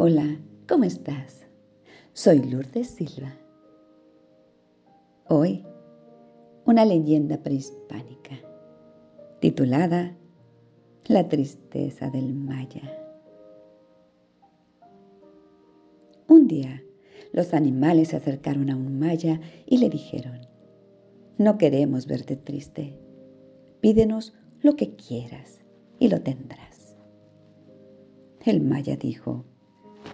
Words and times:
Hola, 0.00 0.38
¿cómo 0.68 0.84
estás? 0.84 1.44
Soy 2.12 2.38
Lourdes 2.38 2.86
Silva. 2.86 3.34
Hoy, 5.26 5.66
una 6.66 6.84
leyenda 6.84 7.42
prehispánica 7.42 8.36
titulada 9.40 10.16
La 11.06 11.28
tristeza 11.28 12.10
del 12.10 12.32
Maya. 12.32 12.96
Un 16.28 16.46
día, 16.46 16.80
los 17.32 17.52
animales 17.52 18.10
se 18.10 18.18
acercaron 18.18 18.70
a 18.70 18.76
un 18.76 19.00
Maya 19.00 19.40
y 19.66 19.78
le 19.78 19.90
dijeron, 19.90 20.42
no 21.38 21.58
queremos 21.58 22.06
verte 22.06 22.36
triste, 22.36 22.96
pídenos 23.80 24.32
lo 24.62 24.76
que 24.76 24.94
quieras 24.94 25.60
y 25.98 26.06
lo 26.06 26.20
tendrás. 26.20 26.96
El 28.44 28.60
Maya 28.60 28.96
dijo, 28.96 29.44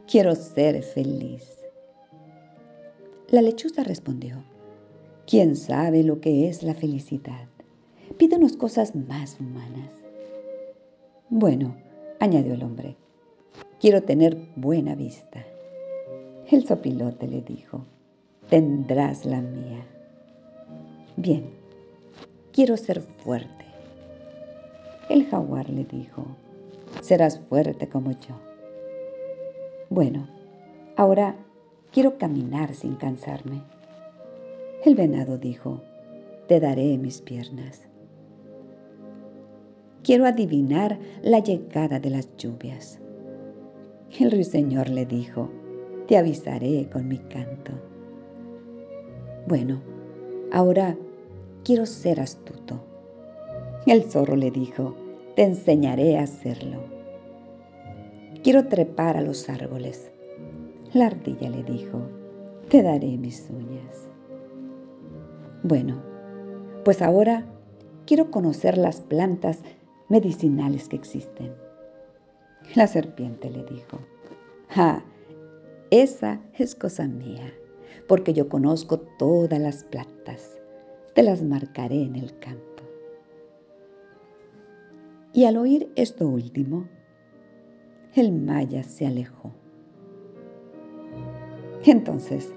quiero 0.06 0.34
ser 0.34 0.82
feliz. 0.82 1.64
La 3.28 3.42
lechuza 3.42 3.82
respondió, 3.84 4.44
¿quién 5.26 5.56
sabe 5.56 6.02
lo 6.02 6.20
que 6.20 6.48
es 6.48 6.62
la 6.62 6.74
felicidad? 6.74 7.48
Pídenos 8.18 8.56
cosas 8.56 8.94
más 8.94 9.38
humanas. 9.40 9.90
Bueno, 11.30 11.74
añadió 12.20 12.54
el 12.54 12.62
hombre, 12.62 12.96
quiero 13.80 14.02
tener 14.02 14.36
buena 14.56 14.94
vista. 14.94 15.44
El 16.50 16.66
sopilote 16.66 17.26
le 17.26 17.40
dijo, 17.40 17.84
tendrás 18.50 19.24
la 19.24 19.40
mía. 19.40 19.84
Bien, 21.16 21.50
quiero 22.52 22.76
ser 22.76 23.00
fuerte. 23.00 23.64
El 25.08 25.26
jaguar 25.26 25.70
le 25.70 25.84
dijo, 25.84 26.26
serás 27.00 27.40
fuerte 27.40 27.88
como 27.88 28.12
yo. 28.12 28.53
Bueno, 29.90 30.26
ahora 30.96 31.36
quiero 31.92 32.18
caminar 32.18 32.74
sin 32.74 32.96
cansarme. 32.96 33.62
El 34.84 34.94
venado 34.94 35.38
dijo, 35.38 35.80
te 36.48 36.60
daré 36.60 36.98
mis 36.98 37.20
piernas. 37.20 37.82
Quiero 40.02 40.26
adivinar 40.26 40.98
la 41.22 41.38
llegada 41.38 41.98
de 41.98 42.10
las 42.10 42.36
lluvias. 42.36 42.98
El 44.18 44.30
ruiseñor 44.30 44.90
le 44.90 45.06
dijo, 45.06 45.50
te 46.06 46.18
avisaré 46.18 46.88
con 46.90 47.08
mi 47.08 47.18
canto. 47.18 47.72
Bueno, 49.46 49.80
ahora 50.52 50.96
quiero 51.64 51.86
ser 51.86 52.20
astuto. 52.20 52.80
El 53.86 54.04
zorro 54.04 54.36
le 54.36 54.50
dijo, 54.50 54.94
te 55.36 55.42
enseñaré 55.42 56.18
a 56.18 56.22
hacerlo. 56.22 56.93
Quiero 58.44 58.66
trepar 58.66 59.16
a 59.16 59.22
los 59.22 59.48
árboles. 59.48 60.12
La 60.92 61.06
ardilla 61.06 61.48
le 61.48 61.62
dijo, 61.62 62.02
te 62.68 62.82
daré 62.82 63.16
mis 63.16 63.48
uñas. 63.48 64.06
Bueno, 65.62 66.02
pues 66.84 67.00
ahora 67.00 67.46
quiero 68.04 68.30
conocer 68.30 68.76
las 68.76 69.00
plantas 69.00 69.60
medicinales 70.10 70.90
que 70.90 70.96
existen. 70.96 71.54
La 72.74 72.86
serpiente 72.86 73.48
le 73.48 73.64
dijo, 73.64 73.98
ah, 74.76 75.02
esa 75.90 76.42
es 76.58 76.74
cosa 76.74 77.08
mía, 77.08 77.50
porque 78.06 78.34
yo 78.34 78.50
conozco 78.50 79.00
todas 79.18 79.58
las 79.58 79.84
plantas, 79.84 80.60
te 81.14 81.22
las 81.22 81.40
marcaré 81.42 82.02
en 82.02 82.16
el 82.16 82.38
campo. 82.40 82.82
Y 85.32 85.46
al 85.46 85.56
oír 85.56 85.90
esto 85.96 86.28
último, 86.28 86.88
el 88.14 88.32
maya 88.32 88.82
se 88.82 89.06
alejó. 89.06 89.52
Entonces, 91.84 92.54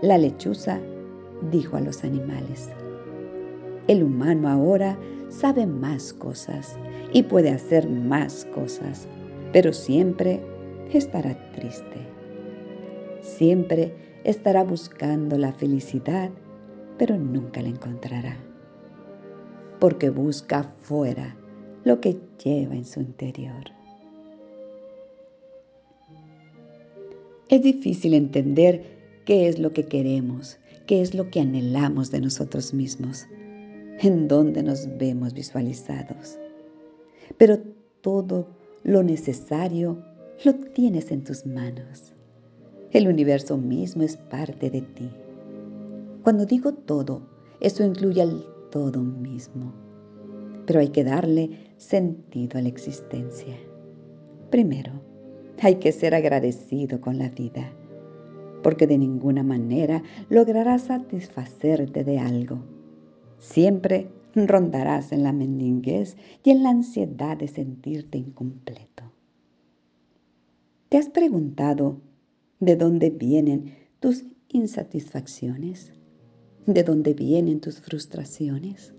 la 0.00 0.18
lechuza 0.18 0.80
dijo 1.50 1.76
a 1.76 1.80
los 1.80 2.04
animales, 2.04 2.70
el 3.86 4.02
humano 4.02 4.48
ahora 4.48 4.98
sabe 5.28 5.66
más 5.66 6.12
cosas 6.12 6.78
y 7.12 7.22
puede 7.24 7.50
hacer 7.50 7.88
más 7.88 8.46
cosas, 8.46 9.06
pero 9.52 9.72
siempre 9.72 10.40
estará 10.92 11.36
triste. 11.52 11.98
Siempre 13.20 13.94
estará 14.24 14.64
buscando 14.64 15.36
la 15.36 15.52
felicidad, 15.52 16.30
pero 16.98 17.18
nunca 17.18 17.60
la 17.60 17.68
encontrará, 17.68 18.36
porque 19.80 20.08
busca 20.08 20.72
fuera 20.80 21.36
lo 21.84 22.00
que 22.00 22.18
lleva 22.42 22.74
en 22.74 22.84
su 22.86 23.00
interior. 23.00 23.83
Es 27.48 27.62
difícil 27.62 28.14
entender 28.14 28.82
qué 29.26 29.48
es 29.48 29.58
lo 29.58 29.72
que 29.72 29.84
queremos, 29.84 30.58
qué 30.86 31.02
es 31.02 31.14
lo 31.14 31.30
que 31.30 31.40
anhelamos 31.40 32.10
de 32.10 32.20
nosotros 32.20 32.72
mismos, 32.72 33.26
en 34.00 34.28
dónde 34.28 34.62
nos 34.62 34.88
vemos 34.98 35.34
visualizados. 35.34 36.38
Pero 37.36 37.58
todo 38.00 38.48
lo 38.82 39.02
necesario 39.02 40.02
lo 40.44 40.54
tienes 40.54 41.10
en 41.10 41.22
tus 41.22 41.44
manos. 41.44 42.14
El 42.92 43.08
universo 43.08 43.58
mismo 43.58 44.02
es 44.02 44.16
parte 44.16 44.70
de 44.70 44.80
ti. 44.80 45.10
Cuando 46.22 46.46
digo 46.46 46.72
todo, 46.72 47.22
eso 47.60 47.84
incluye 47.84 48.22
al 48.22 48.46
todo 48.70 49.00
mismo. 49.00 49.74
Pero 50.66 50.80
hay 50.80 50.88
que 50.88 51.04
darle 51.04 51.72
sentido 51.76 52.58
a 52.58 52.62
la 52.62 52.68
existencia. 52.68 53.56
Primero, 54.50 55.03
hay 55.60 55.76
que 55.76 55.92
ser 55.92 56.14
agradecido 56.14 57.00
con 57.00 57.18
la 57.18 57.28
vida, 57.28 57.72
porque 58.62 58.86
de 58.86 58.98
ninguna 58.98 59.42
manera 59.42 60.02
lograrás 60.28 60.82
satisfacerte 60.82 62.04
de 62.04 62.18
algo. 62.18 62.58
Siempre 63.38 64.08
rondarás 64.34 65.12
en 65.12 65.22
la 65.22 65.32
mendiguez 65.32 66.16
y 66.42 66.50
en 66.50 66.62
la 66.62 66.70
ansiedad 66.70 67.36
de 67.36 67.48
sentirte 67.48 68.18
incompleto. 68.18 69.04
¿Te 70.88 70.98
has 70.98 71.08
preguntado 71.08 72.00
de 72.60 72.76
dónde 72.76 73.10
vienen 73.10 73.74
tus 74.00 74.24
insatisfacciones? 74.48 75.92
¿De 76.66 76.82
dónde 76.82 77.14
vienen 77.14 77.60
tus 77.60 77.80
frustraciones? 77.80 78.94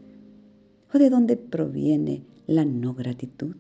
¿O 0.94 0.98
de 0.98 1.10
dónde 1.10 1.36
proviene 1.36 2.24
la 2.48 2.64
no 2.64 2.94
gratitud? 2.94 3.56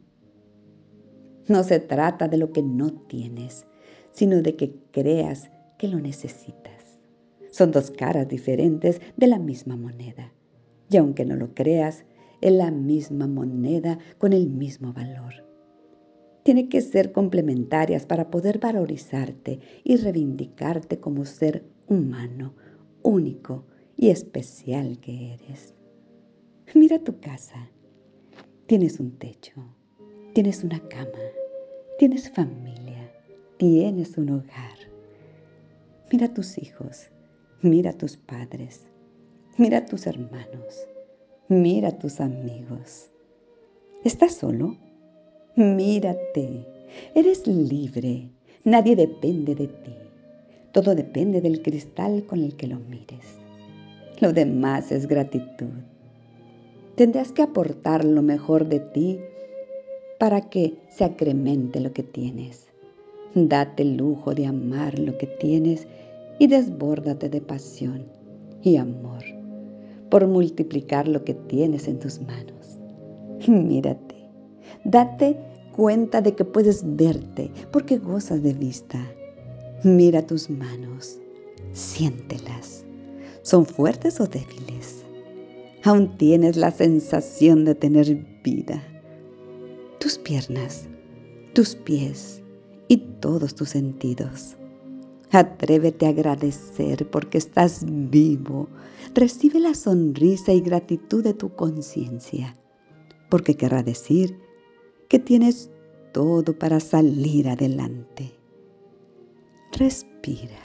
No 1.48 1.64
se 1.64 1.80
trata 1.80 2.28
de 2.28 2.38
lo 2.38 2.52
que 2.52 2.64
no 2.64 2.92
tienes, 2.92 3.68
sino 4.12 4.42
de 4.42 4.56
que 4.56 4.76
creas 4.92 5.52
que 5.78 5.88
lo 5.88 6.00
necesitas. 6.00 7.00
Son 7.52 7.72
dos 7.72 7.92
caras 7.92 8.28
diferentes 8.28 9.00
de 9.16 9.28
la 9.28 9.40
misma 9.40 9.76
moneda. 9.76 10.34
Y 10.90 10.98
aunque 10.98 11.26
no 11.26 11.36
lo 11.36 11.54
creas, 11.54 12.06
es 12.42 12.52
la 12.52 12.72
misma 12.72 13.28
moneda 13.28 14.00
con 14.18 14.34
el 14.34 14.50
mismo 14.50 14.94
valor. 14.94 15.34
Tiene 16.44 16.70
que 16.70 16.82
ser 16.82 17.12
complementarias 17.12 18.06
para 18.06 18.30
poder 18.30 18.60
valorizarte 18.60 19.60
y 19.84 19.98
reivindicarte 19.98 21.00
como 21.00 21.26
ser 21.26 21.66
humano, 21.88 22.54
único 23.02 23.66
y 23.96 24.10
especial 24.10 25.00
que 25.00 25.34
eres. 25.34 25.74
Mira 26.74 27.00
tu 27.00 27.20
casa. 27.20 27.70
Tienes 28.68 29.00
un 29.00 29.18
techo, 29.18 29.75
Tienes 30.36 30.66
una 30.66 30.82
cama, 30.90 31.24
tienes 31.98 32.30
familia, 32.30 33.10
tienes 33.56 34.18
un 34.18 34.32
hogar. 34.32 34.78
Mira 36.12 36.26
a 36.26 36.34
tus 36.34 36.58
hijos, 36.58 37.08
mira 37.62 37.92
a 37.92 37.98
tus 37.98 38.18
padres, 38.18 38.82
mira 39.58 39.78
a 39.78 39.86
tus 39.86 40.06
hermanos, 40.08 40.90
mira 41.48 41.88
a 41.88 41.98
tus 41.98 42.20
amigos. 42.20 43.10
¿Estás 44.04 44.34
solo? 44.34 44.76
Mírate, 45.56 46.68
eres 47.16 47.48
libre, 47.48 48.30
nadie 48.66 48.98
depende 48.98 49.56
de 49.56 49.68
ti. 49.68 49.96
Todo 50.74 50.96
depende 50.96 51.40
del 51.40 51.62
cristal 51.62 52.26
con 52.26 52.44
el 52.44 52.58
que 52.58 52.68
lo 52.68 52.80
mires. 52.80 53.38
Lo 54.20 54.34
demás 54.34 54.92
es 54.92 55.08
gratitud. 55.08 55.72
Tendrás 56.96 57.32
que 57.32 57.42
aportar 57.42 58.04
lo 58.04 58.22
mejor 58.22 58.68
de 58.68 58.82
ti 58.82 59.22
para 60.18 60.42
que 60.50 60.78
se 60.90 61.04
acremente 61.04 61.80
lo 61.80 61.92
que 61.94 62.04
tienes. 62.04 62.68
Date 63.34 63.84
el 63.84 63.98
lujo 63.98 64.34
de 64.34 64.46
amar 64.46 64.98
lo 64.98 65.18
que 65.18 65.28
tienes 65.28 65.88
y 66.40 66.48
desbórdate 66.48 67.30
de 67.30 67.42
pasión 67.42 68.06
y 68.62 68.78
amor 68.78 69.24
por 70.10 70.28
multiplicar 70.28 71.08
lo 71.08 71.24
que 71.24 71.34
tienes 71.34 71.88
en 71.88 72.00
tus 72.00 72.22
manos. 72.22 72.78
Mírate, 73.48 74.16
date 74.86 75.38
cuenta 75.76 76.22
de 76.22 76.34
que 76.34 76.46
puedes 76.46 76.84
verte 76.96 77.52
porque 77.72 77.98
gozas 77.98 78.42
de 78.42 78.54
vista. 78.54 79.00
Mira 79.84 80.26
tus 80.26 80.50
manos, 80.50 81.20
siéntelas. 81.74 82.86
¿Son 83.42 83.66
fuertes 83.66 84.20
o 84.22 84.26
débiles? 84.26 85.04
Aún 85.84 86.18
tienes 86.18 86.56
la 86.56 86.72
sensación 86.72 87.66
de 87.66 87.76
tener 87.76 88.16
vida 88.44 88.82
tus 90.06 90.20
piernas, 90.20 90.88
tus 91.54 91.74
pies 91.76 92.40
y 92.88 92.98
todos 92.98 93.56
tus 93.56 93.70
sentidos. 93.70 94.56
Atrévete 95.32 96.06
a 96.06 96.10
agradecer 96.10 97.10
porque 97.10 97.40
estás 97.40 97.84
vivo. 97.88 98.70
Recibe 99.16 99.60
la 99.60 99.74
sonrisa 99.74 100.54
y 100.54 100.62
gratitud 100.62 101.24
de 101.24 101.34
tu 101.34 101.56
conciencia, 101.56 102.56
porque 103.32 103.56
querrá 103.56 103.82
decir 103.82 104.38
que 105.10 105.18
tienes 105.18 105.72
todo 106.14 106.54
para 106.54 106.80
salir 106.80 107.50
adelante. 107.50 108.32
Respira. 109.72 110.62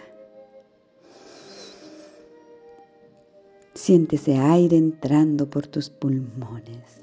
Siente 3.72 4.16
ese 4.16 4.36
aire 4.36 4.76
entrando 4.76 5.48
por 5.48 5.66
tus 5.66 5.88
pulmones. 5.88 6.99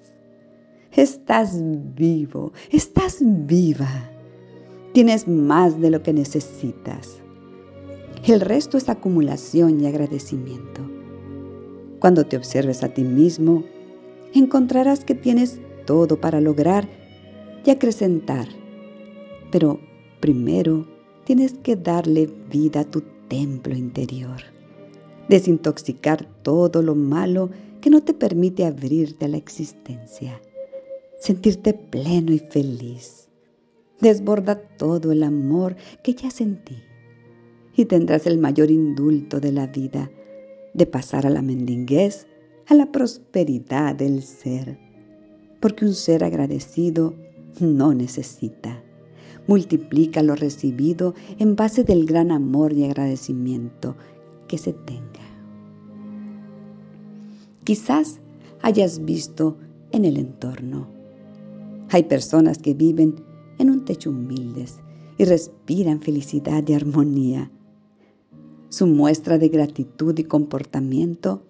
Estás 0.98 1.62
vivo, 1.94 2.54
estás 2.72 3.20
viva. 3.22 4.10
Tienes 4.94 5.28
más 5.28 5.80
de 5.80 5.92
lo 5.92 6.02
que 6.02 6.12
necesitas. 6.12 7.20
El 8.26 8.42
resto 8.42 8.78
es 8.78 8.90
acumulación 8.90 9.80
y 9.80 9.86
agradecimiento. 9.86 10.82
Cuando 12.00 12.24
te 12.24 12.36
observes 12.36 12.82
a 12.82 12.96
ti 12.96 13.04
mismo, 13.04 13.64
encontrarás 14.34 15.06
que 15.06 15.14
tienes 15.14 15.60
todo 15.86 16.20
para 16.20 16.42
lograr 16.42 16.90
y 17.64 17.70
acrecentar. 17.70 18.48
Pero 19.52 19.80
primero 20.20 20.88
tienes 21.26 21.54
que 21.60 21.76
darle 21.76 22.28
vida 22.50 22.80
a 22.80 22.86
tu 22.86 23.04
templo 23.28 23.76
interior. 23.76 24.42
Desintoxicar 25.30 26.26
todo 26.42 26.82
lo 26.82 26.96
malo 26.96 27.52
que 27.82 27.92
no 27.92 28.02
te 28.02 28.16
permite 28.16 28.66
abrirte 28.66 29.26
a 29.26 29.28
la 29.28 29.38
existencia. 29.38 30.42
Sentirte 31.20 31.74
pleno 31.74 32.32
y 32.32 32.40
feliz. 32.40 33.28
Desborda 34.00 34.56
todo 34.78 35.12
el 35.12 35.24
amor 35.24 35.76
que 36.04 36.14
ya 36.14 36.30
sentí 36.30 36.78
y 37.76 37.86
tendrás 37.86 38.28
el 38.28 38.38
mayor 38.40 38.72
indulto 38.72 39.40
de 39.40 39.52
la 39.52 39.68
vida, 39.68 40.12
de 40.74 40.86
pasar 40.86 41.26
a 41.26 41.30
la 41.30 41.42
mendiguez, 41.42 42.28
a 42.68 42.74
la 42.74 42.92
prosperidad 42.92 43.96
del 43.96 44.24
ser. 44.24 44.80
Porque 45.60 45.86
un 45.86 45.94
ser 45.94 46.24
agradecido 46.24 47.14
no 47.60 47.94
necesita. 47.94 48.84
Multiplica 49.48 50.22
lo 50.24 50.36
recibido 50.36 51.16
en 51.40 51.56
base 51.56 51.84
del 51.84 52.06
gran 52.06 52.32
amor 52.32 52.74
y 52.74 52.84
agradecimiento 52.84 53.96
que 54.48 54.58
se 54.58 54.74
tenga. 54.74 55.26
Quizás 57.64 58.20
hayas 58.62 59.04
visto 59.06 59.58
en 59.92 60.06
el 60.06 60.18
entorno. 60.18 60.97
Hay 61.90 62.04
personas 62.04 62.58
que 62.58 62.74
viven 62.74 63.16
en 63.60 63.70
un 63.70 63.86
techo 63.86 64.10
humildes 64.10 64.80
y 65.18 65.26
respiran 65.26 66.02
felicidad 66.02 66.68
y 66.68 66.74
armonía 66.74 67.52
su 68.70 68.86
muestra 68.86 69.38
de 69.38 69.48
gratitud 69.48 70.18
y 70.20 70.26
comportamiento 70.26 71.48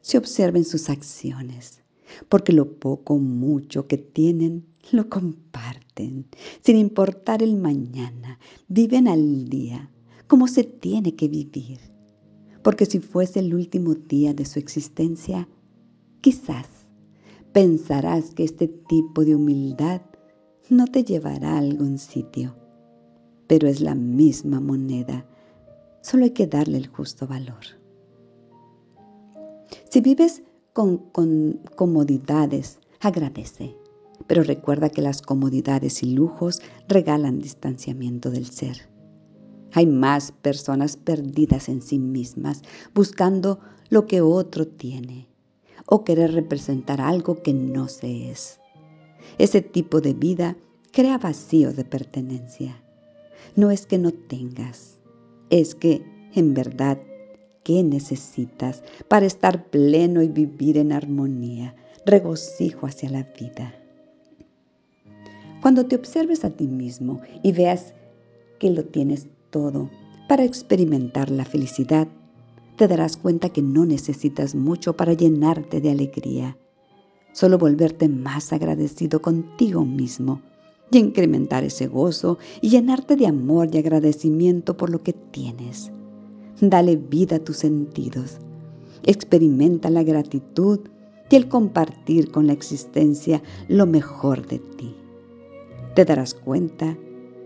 se 0.00 0.18
observa 0.18 0.58
en 0.58 0.64
sus 0.64 0.88
acciones, 0.88 1.82
porque 2.28 2.52
lo 2.52 2.78
poco 2.78 3.14
o 3.14 3.18
mucho 3.18 3.88
que 3.88 3.98
tienen 3.98 4.66
lo 4.92 5.08
comparten, 5.08 6.26
sin 6.64 6.76
importar 6.76 7.42
el 7.42 7.56
mañana, 7.56 8.38
viven 8.68 9.08
al 9.08 9.48
día, 9.48 9.90
como 10.26 10.46
se 10.46 10.64
tiene 10.64 11.16
que 11.16 11.28
vivir. 11.28 11.80
Porque 12.62 12.86
si 12.86 13.00
fuese 13.00 13.40
el 13.40 13.52
último 13.52 13.94
día 13.94 14.32
de 14.32 14.44
su 14.44 14.58
existencia, 14.58 15.48
quizás 16.20 16.66
pensarás 17.52 18.34
que 18.34 18.44
este 18.44 18.68
tipo 18.68 19.24
de 19.24 19.34
humildad 19.34 20.02
no 20.68 20.86
te 20.86 21.04
llevará 21.04 21.54
a 21.54 21.58
algún 21.58 21.98
sitio, 21.98 22.54
pero 23.46 23.68
es 23.68 23.80
la 23.80 23.94
misma 23.94 24.60
moneda 24.60 25.26
Solo 26.02 26.24
hay 26.24 26.30
que 26.30 26.46
darle 26.46 26.78
el 26.78 26.86
justo 26.86 27.26
valor. 27.26 27.60
Si 29.90 30.00
vives 30.00 30.42
con, 30.72 30.98
comodidades, 31.76 32.78
agradece, 33.00 33.76
pero 34.26 34.42
recuerda 34.42 34.88
que 34.88 35.02
las 35.02 35.20
comodidades 35.20 36.02
y 36.02 36.14
lujos 36.14 36.62
regalan 36.88 37.38
distanciamiento 37.38 38.30
del 38.30 38.46
ser. 38.46 38.88
Hay 39.72 39.86
más 39.86 40.32
personas 40.32 40.96
perdidas 40.96 41.68
en 41.68 41.82
sí 41.82 41.98
mismas, 41.98 42.62
buscando 42.94 43.60
lo 43.88 44.06
que 44.06 44.20
otro 44.20 44.66
tiene 44.66 45.29
o 45.90 46.04
querer 46.04 46.32
representar 46.32 47.00
algo 47.00 47.42
que 47.42 47.52
no 47.52 47.88
se 47.88 48.30
es. 48.30 48.60
Ese 49.36 49.60
tipo 49.60 50.00
de 50.00 50.14
vida 50.14 50.56
crea 50.92 51.18
vacío 51.18 51.72
de 51.72 51.84
pertenencia. 51.84 52.82
No 53.56 53.70
es 53.70 53.84
que 53.84 53.98
no 53.98 54.12
tengas, 54.12 54.98
es 55.50 55.74
que, 55.74 56.02
en 56.34 56.54
verdad, 56.54 56.98
¿qué 57.64 57.82
necesitas 57.82 58.82
para 59.08 59.26
estar 59.26 59.66
pleno 59.66 60.22
y 60.22 60.28
vivir 60.28 60.78
en 60.78 60.92
armonía, 60.92 61.74
regocijo 62.06 62.86
hacia 62.86 63.10
la 63.10 63.24
vida? 63.38 63.74
Cuando 65.60 65.86
te 65.86 65.96
observes 65.96 66.44
a 66.44 66.50
ti 66.50 66.68
mismo 66.68 67.20
y 67.42 67.52
veas 67.52 67.94
que 68.58 68.70
lo 68.70 68.84
tienes 68.84 69.26
todo 69.50 69.90
para 70.28 70.44
experimentar 70.44 71.30
la 71.30 71.44
felicidad, 71.44 72.06
te 72.80 72.88
darás 72.88 73.18
cuenta 73.18 73.50
que 73.50 73.60
no 73.60 73.84
necesitas 73.84 74.54
mucho 74.54 74.96
para 74.96 75.12
llenarte 75.12 75.82
de 75.82 75.90
alegría, 75.90 76.56
solo 77.34 77.58
volverte 77.58 78.08
más 78.08 78.54
agradecido 78.54 79.20
contigo 79.20 79.84
mismo 79.84 80.40
y 80.90 80.96
incrementar 80.96 81.62
ese 81.62 81.88
gozo 81.88 82.38
y 82.62 82.70
llenarte 82.70 83.16
de 83.16 83.26
amor 83.26 83.68
y 83.70 83.76
agradecimiento 83.76 84.78
por 84.78 84.88
lo 84.88 85.02
que 85.02 85.12
tienes. 85.12 85.92
Dale 86.62 86.96
vida 86.96 87.36
a 87.36 87.44
tus 87.44 87.58
sentidos. 87.58 88.38
Experimenta 89.02 89.90
la 89.90 90.02
gratitud 90.02 90.80
y 91.28 91.36
el 91.36 91.48
compartir 91.48 92.30
con 92.30 92.46
la 92.46 92.54
existencia 92.54 93.42
lo 93.68 93.84
mejor 93.84 94.46
de 94.46 94.58
ti. 94.58 94.96
Te 95.94 96.06
darás 96.06 96.32
cuenta 96.32 96.96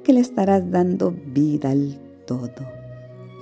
que 0.04 0.12
le 0.12 0.20
estarás 0.20 0.70
dando 0.70 1.10
vida 1.10 1.72
al 1.72 2.00
todo 2.24 2.83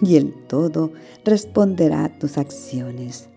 y 0.03 0.17
el 0.17 0.35
todo 0.49 0.93
responderá 1.25 2.05
a 2.05 2.19
tus 2.19 2.37
acciones 2.37 3.29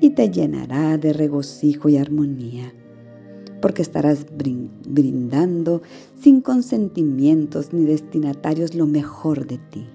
y 0.00 0.10
te 0.10 0.30
llenará 0.30 0.98
de 0.98 1.12
regocijo 1.12 1.88
y 1.88 1.96
armonía 1.96 2.72
porque 3.60 3.82
estarás 3.82 4.26
brindando 4.30 5.82
sin 6.20 6.40
consentimientos 6.40 7.72
ni 7.72 7.84
destinatarios 7.84 8.74
lo 8.74 8.86
mejor 8.86 9.46
de 9.46 9.58
ti. 9.58 9.86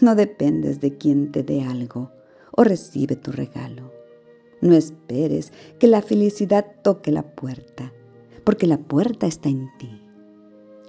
No 0.00 0.14
dependes 0.14 0.80
de 0.80 0.96
quien 0.96 1.32
te 1.32 1.42
dé 1.42 1.62
algo 1.62 2.10
o 2.52 2.64
recibe 2.64 3.16
tu 3.16 3.32
regalo. 3.32 3.92
No 4.60 4.74
esperes 4.74 5.52
que 5.78 5.86
la 5.86 6.02
felicidad 6.02 6.66
toque 6.82 7.10
la 7.10 7.34
puerta, 7.34 7.92
porque 8.44 8.66
la 8.66 8.78
puerta 8.78 9.26
está 9.26 9.48
en 9.48 9.68
ti. 9.78 9.90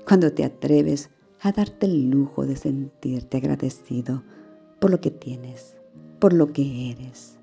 Cuando 0.08 0.32
te 0.34 0.44
atreves 0.44 1.10
a 1.44 1.52
darte 1.52 1.88
el 1.88 2.10
lujo 2.10 2.46
de 2.46 2.56
sentirte 2.56 3.38
agradecido 3.38 4.24
por 4.80 4.92
lo 4.92 5.02
que 5.02 5.10
tienes, 5.10 5.76
por 6.20 6.34
lo 6.34 6.54
que 6.54 6.92
eres, 6.92 7.38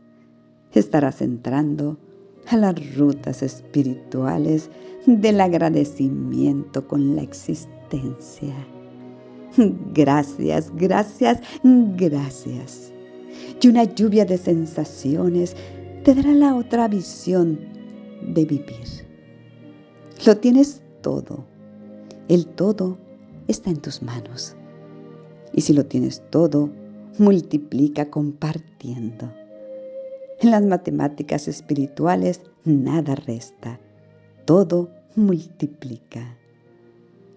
estarás 0.72 1.20
entrando 1.20 1.98
a 2.46 2.56
las 2.56 2.96
rutas 2.96 3.42
espirituales 3.42 4.70
del 5.06 5.40
agradecimiento 5.40 6.86
con 6.86 7.16
la 7.16 7.22
existencia. 7.22 8.54
Gracias, 9.92 10.70
gracias, 10.76 11.40
gracias. 11.64 12.92
Y 13.60 13.68
una 13.68 13.82
lluvia 13.82 14.24
de 14.24 14.38
sensaciones 14.38 15.56
te 16.04 16.14
dará 16.14 16.30
la 16.32 16.54
otra 16.54 16.86
visión 16.86 17.58
de 18.22 18.44
vivir. 18.44 19.06
Lo 20.24 20.36
tienes 20.36 20.80
todo. 21.00 21.44
El 22.28 22.46
todo 22.46 22.98
está 23.48 23.70
en 23.70 23.80
tus 23.80 24.02
manos. 24.02 24.54
Y 25.52 25.62
si 25.62 25.72
lo 25.72 25.84
tienes 25.86 26.22
todo, 26.30 26.70
multiplica 27.18 28.10
compartiendo. 28.10 29.32
En 30.40 30.52
las 30.52 30.62
matemáticas 30.62 31.48
espirituales 31.48 32.42
nada 32.64 33.16
resta, 33.16 33.80
todo 34.44 34.90
multiplica. 35.16 36.36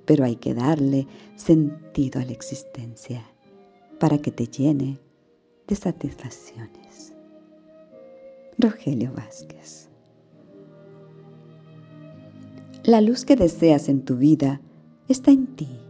Pero 0.05 0.25
hay 0.25 0.35
que 0.35 0.53
darle 0.53 1.07
sentido 1.35 2.21
a 2.21 2.25
la 2.25 2.31
existencia 2.31 3.25
para 3.99 4.17
que 4.19 4.31
te 4.31 4.45
llene 4.45 4.99
de 5.67 5.75
satisfacciones. 5.75 7.13
Rogelio 8.57 9.11
Vázquez. 9.13 9.89
La 12.83 12.99
luz 13.01 13.25
que 13.25 13.35
deseas 13.35 13.89
en 13.89 14.03
tu 14.03 14.17
vida 14.17 14.61
está 15.07 15.31
en 15.31 15.47
ti. 15.55 15.80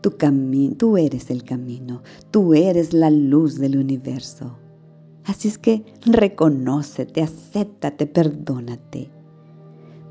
Tu 0.00 0.12
tú 0.76 0.96
eres 0.96 1.30
el 1.30 1.42
camino, 1.42 2.02
tú 2.30 2.54
eres 2.54 2.92
la 2.92 3.10
luz 3.10 3.58
del 3.58 3.76
universo. 3.76 4.56
Así 5.24 5.48
es 5.48 5.58
que 5.58 5.84
reconócete, 6.06 7.22
acéptate, 7.22 8.06
perdónate. 8.06 9.10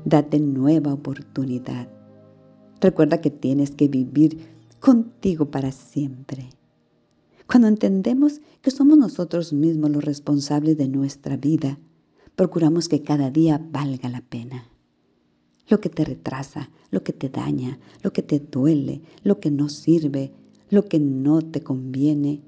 Date 0.04 0.38
nueva 0.38 0.92
oportunidad 0.94 1.88
Recuerda 2.80 3.20
que 3.20 3.30
tienes 3.30 3.72
que 3.72 3.88
vivir 3.88 4.38
contigo 4.80 5.50
para 5.50 5.72
siempre. 5.72 6.50
Cuando 7.46 7.66
entendemos 7.66 8.40
que 8.62 8.70
somos 8.70 8.98
nosotros 8.98 9.52
mismos 9.52 9.90
los 9.90 10.04
responsables 10.04 10.76
de 10.76 10.88
nuestra 10.88 11.36
vida, 11.36 11.78
procuramos 12.36 12.88
que 12.88 13.02
cada 13.02 13.30
día 13.30 13.60
valga 13.72 14.08
la 14.08 14.20
pena. 14.20 14.68
Lo 15.68 15.80
que 15.80 15.88
te 15.88 16.04
retrasa, 16.04 16.70
lo 16.90 17.02
que 17.02 17.12
te 17.12 17.28
daña, 17.28 17.78
lo 18.02 18.12
que 18.12 18.22
te 18.22 18.40
duele, 18.40 19.02
lo 19.22 19.38
que 19.40 19.50
no 19.50 19.68
sirve, 19.68 20.32
lo 20.70 20.84
que 20.84 20.98
no 20.98 21.42
te 21.42 21.62
conviene, 21.62 22.42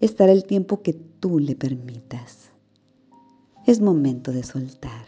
estará 0.00 0.32
el 0.32 0.44
tiempo 0.44 0.82
que 0.82 0.92
tú 0.92 1.38
le 1.38 1.54
permitas. 1.54 2.50
Es 3.66 3.80
momento 3.80 4.32
de 4.32 4.42
soltar 4.42 5.06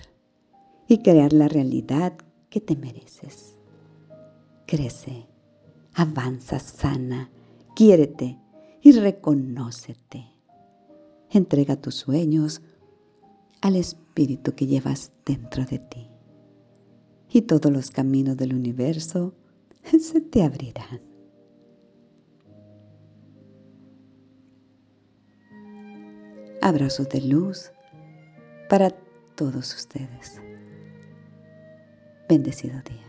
y 0.88 0.98
crear 0.98 1.32
la 1.32 1.48
realidad 1.48 2.14
que 2.50 2.60
te 2.60 2.76
mereces. 2.76 3.56
Crece, 4.66 5.26
avanza 5.94 6.58
sana, 6.58 7.30
quiérete 7.74 8.38
y 8.82 8.92
reconócete. 8.92 10.26
Entrega 11.30 11.76
tus 11.76 11.94
sueños 11.94 12.62
al 13.60 13.76
espíritu 13.76 14.54
que 14.54 14.66
llevas 14.66 15.12
dentro 15.24 15.64
de 15.64 15.78
ti. 15.78 16.07
Y 17.30 17.42
todos 17.42 17.70
los 17.72 17.90
caminos 17.90 18.36
del 18.36 18.54
universo 18.54 19.34
se 20.00 20.20
te 20.20 20.42
abrirán. 20.42 21.00
Abrazos 26.60 27.08
de 27.08 27.20
luz 27.20 27.70
para 28.68 28.90
todos 29.36 29.74
ustedes. 29.74 30.40
Bendecido 32.28 32.80
día. 32.82 33.07